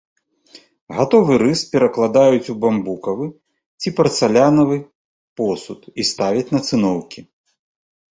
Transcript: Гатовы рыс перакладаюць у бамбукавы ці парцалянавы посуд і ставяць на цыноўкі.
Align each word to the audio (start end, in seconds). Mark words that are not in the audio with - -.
Гатовы 0.99 1.33
рыс 1.41 1.59
перакладаюць 1.73 2.51
у 2.53 2.55
бамбукавы 2.63 3.27
ці 3.81 3.93
парцалянавы 3.99 4.77
посуд 5.43 5.81
і 5.99 6.07
ставяць 6.13 6.49
на 6.57 6.63
цыноўкі. 6.71 7.21